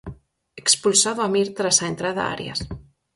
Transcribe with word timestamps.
Expulsado 0.63 1.19
Amir 1.23 1.49
tras 1.57 1.77
a 1.83 1.89
entrada 1.91 2.21
a 2.23 2.29
Arias. 2.35 2.59